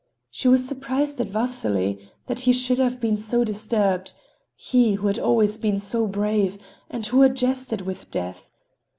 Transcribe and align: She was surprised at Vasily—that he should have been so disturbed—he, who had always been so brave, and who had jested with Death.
She 0.31 0.47
was 0.47 0.67
surprised 0.67 1.21
at 1.21 1.27
Vasily—that 1.29 2.39
he 2.39 2.53
should 2.53 2.79
have 2.79 2.99
been 2.99 3.17
so 3.17 3.43
disturbed—he, 3.43 4.93
who 4.93 5.05
had 5.05 5.19
always 5.19 5.57
been 5.59 5.77
so 5.77 6.07
brave, 6.07 6.57
and 6.89 7.05
who 7.05 7.21
had 7.21 7.35
jested 7.35 7.81
with 7.81 8.09
Death. 8.09 8.49